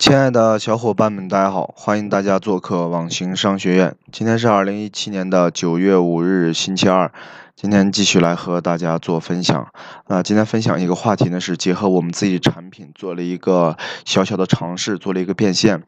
[0.00, 1.74] 亲爱的小伙伴们，大家好！
[1.76, 3.94] 欢迎大家做客网行商学院。
[4.10, 7.12] 今天是二零一七年的九月五日，星期二。
[7.54, 9.68] 今天继续来和大家做分享。
[10.06, 13.76] 啊，今天分享一个话题呢，是结合我们自己产品做了一个
[14.06, 15.82] 小小的尝试，做了一个变现。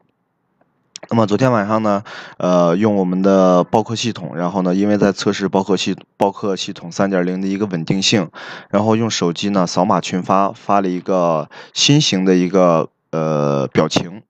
[1.09, 2.03] 那么昨天晚上呢，
[2.37, 8.29] 呃，用我们的包客系统，然后呢，因为在测试包客系包客系统三点零的一个稳定性，
[8.69, 12.89] 然后用手机呢扫码群发，发了一个新型的一个。
[13.13, 14.23] 呃，表情。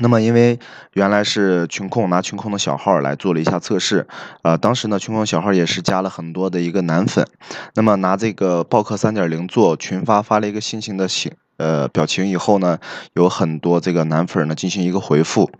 [0.00, 0.58] 那么，因为
[0.94, 4.08] 原来是群控拿群控的小号来做了一下测试，
[4.40, 7.28] 呃，当时呢，群控小号也是加了很多的一个男粉。
[7.74, 12.78] 那么拿这个爆客三点零做群发，发了一个心情的形呃表情以后呢，
[13.12, 15.50] 有很多这个男粉呢进行一个回复。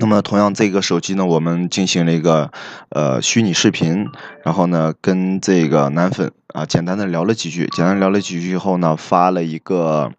[0.00, 2.50] 那么同样，这个手机呢，我们进行了一个
[2.88, 4.08] 呃虚拟视频，
[4.44, 10.10] 然后呢，跟这个男粉啊简单的聊了几句，简单聊了几句以后呢，发了一个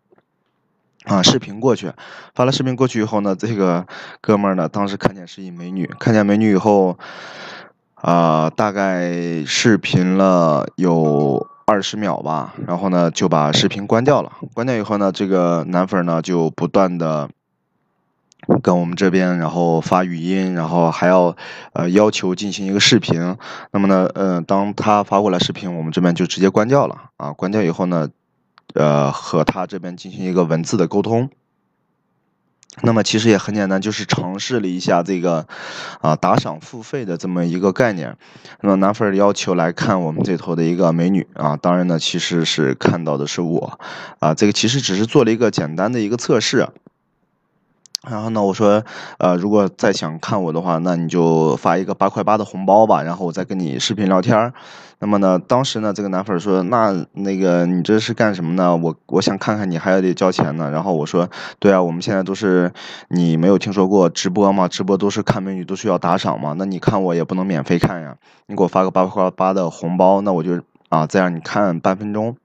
[1.07, 1.91] 啊视频过去，
[2.35, 3.87] 发了视频过去以后呢，这个
[4.21, 6.99] 哥们儿呢，当时看见是一美女，看见美女以后，
[7.95, 17.29] 啊，大概视频了有二十秒吧，然后呢就把视频关掉了，关掉以后呢，这个男粉呢就不断的。
[18.63, 21.35] 跟我们这边，然后发语音，然后还要
[21.73, 23.35] 呃要求进行一个视频。
[23.71, 27.33] 那么呢，呃，当他发过来视频，我们这边就直接关掉了啊。
[27.33, 28.07] 关掉以后呢，
[28.77, 31.29] 呃，和他这边进行一个文字的沟通。
[32.83, 35.47] 那么其实也很简单，就是尝试了一下这个
[35.99, 38.15] 啊打赏付费的这么一个概念。
[38.61, 43.79] 那么拿粉要求来看我们这头的一个美女啊，当然呢，其实是看到的是我
[44.19, 44.35] 啊。
[44.35, 46.69] 这个其实只是做了一个简单的一个测试。
[48.09, 48.83] 然后呢，我说，
[49.17, 54.53] 呃，如果再想看我的话，那你就发一个八块八的红包吧，然后我再跟你视频聊天儿。
[54.99, 58.75] 那么呢，当时呢，这个男粉说，那那个你这是干什么呢？
[58.75, 60.71] 我我想看看你，还要得交钱呢。
[60.71, 62.71] 然后我说，对啊，我们现在都是，
[63.09, 64.67] 你没有听说过直播吗？
[64.67, 66.55] 直播都是看美女，都需要打赏嘛。
[66.57, 68.15] 那你看我也不能免费看呀，
[68.47, 70.59] 你给我发个八块八的红包，那我就
[70.89, 72.35] 啊再让你看半分钟。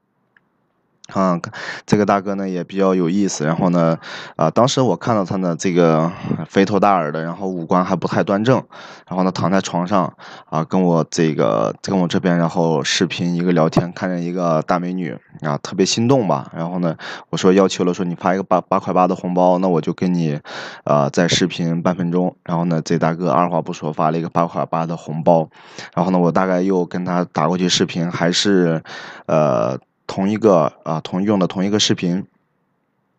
[1.13, 1.39] 啊，
[1.87, 3.45] 这个大哥呢也比较有意思。
[3.45, 3.99] 然后呢，
[4.37, 6.11] 啊，当时我看到他呢，这个
[6.49, 8.63] 肥头大耳的，然后五官还不太端正。
[9.07, 10.13] 然后呢，躺在床上
[10.49, 16.51] 啊，跟我这个跟我这边，然后视频一个聊天，看见一个大美女啊，特别心动吧。
[16.57, 16.97] 然后呢，
[17.29, 20.41] 我说要求了，说你发一个八八块八的红包，那我就跟你
[20.85, 22.35] 呃在视频半分钟。
[22.45, 25.49] 然后呢，这大哥二话不说发了一个八块八的红包。
[25.95, 28.83] 然后呢，我大概又跟他打过去视频，还是
[29.27, 29.79] 呃。
[30.13, 32.27] 同一个啊，同用的同一个视频，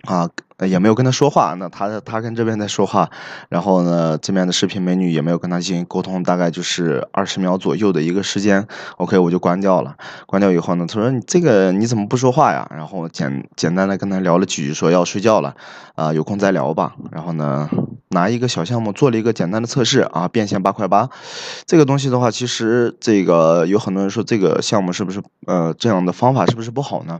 [0.04, 1.56] 啊，也没有跟他说话。
[1.56, 3.10] 那他他跟这边在说话，
[3.50, 8.68] 然后呢，这边的视频美女也没有跟他进行沟通，大概就是二十秒左右的一个时间。
[8.98, 9.96] OK，我就关掉了。
[10.28, 15.56] 关掉以后呢，他说：“你这个你怎么不说话呀？”然后简简单的跟他聊了几句，说要睡觉了，
[15.96, 16.94] 啊，有空再聊吧。
[17.12, 17.68] 然后呢。
[18.14, 21.10] 拿一个小项目做了一个简单的测试啊，变现八块八，
[21.66, 27.20] 这个东西的话，其实这个有很多人说这个项目是不是呃这样的方法是不是不好呢？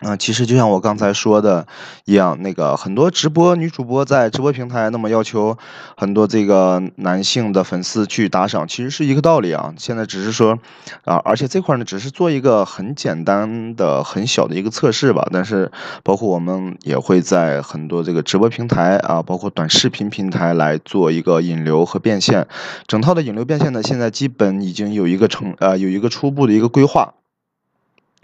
[0.00, 1.66] 啊，其实就像我刚才说的
[2.04, 5.56] 一样，那个很多直播女主播在直播平台，那么要求
[5.96, 9.72] 很多这个男性的粉丝去打赏，其实是一个道理啊。
[9.78, 10.58] 现在只是说
[11.04, 15.26] 啊，而且这块呢，只是做一个很简单的、很小的一个测试吧。
[15.32, 15.72] 但是，
[16.04, 22.46] 包括我们也会在很多这个直播平台啊，包括短视频平台来做一个引流和变现。
[22.86, 27.14] 整套的引流变现呢，现在基本已经有一个成呃，有一个初步的一个规划。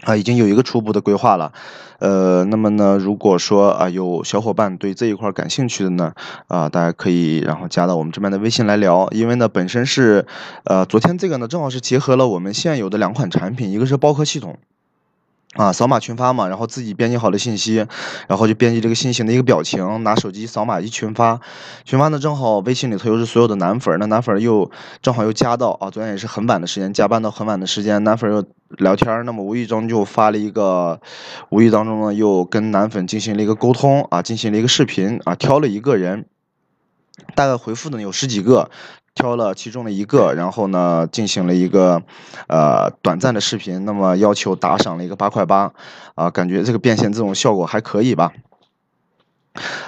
[0.03, 1.51] 啊，已经有一个初步的规划了，
[1.99, 6.13] 呃，那么呢，如果说啊有小伙伴对这一块感兴趣的呢，
[6.47, 10.25] 啊，大家可以然后加到我们这边的微信来聊，因为呢本身是，
[10.65, 14.57] 呃，昨天这个呢正好是结合了我们现有的两款产品，一个是包客系统。
[15.53, 17.85] 啊，扫码群发嘛，然后自己编辑好了信息，
[18.27, 21.39] 然后就编辑这个信息的一个表情，拿手机扫码一群发，
[21.85, 24.71] 群发呢正好微信里头又是所有的男粉，那男粉又
[25.01, 28.43] 正好又加到啊，昨天也是很晚的时间，加班到很晚的时间，男粉又
[28.79, 30.99] 聊天，那么无意中就发了一个，
[31.49, 36.25] 无意当中呢又跟男粉进行了一个沟通啊，进行了一个视频啊，挑了一个人，
[37.35, 38.71] 大概回复的有十几个。
[39.15, 42.01] 挑了其中的一个，然后呢，进行了一个
[42.47, 45.71] 呃短暂的视频，那么要求打赏了一个八块八，
[46.15, 48.31] 啊，感觉这个变现这种效果还可以吧？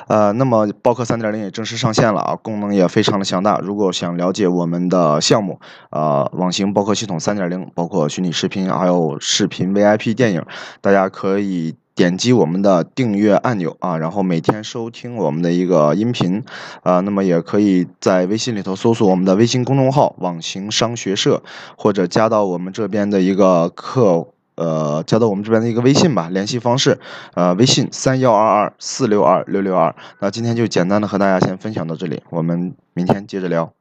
[0.08, 3.58] 呃，那么包客三点零也正式上线了啊，功能也非常的强大。
[3.58, 10.46] 如果想了解我们的项目，呃，网型包客系统三点零，包括虚拟视频，还有视频 VIP 电影，
[10.82, 11.76] 大家可以。
[11.96, 16.44] 点击我们的订阅按钮啊，然后每天收听我们的一个音频
[16.84, 21.42] 啊，那么也可以在微信里头搜索我们的微信公众号“网行商学社”，
[21.78, 27.00] 或者加到我们这边的一个客呃加到我们这边的一个微信吧，联系方式，
[27.34, 29.96] 呃微信三幺二二四六二六六二。
[30.20, 33.72] 那今天就简单的和大家先分享到这里，我们明天接着聊。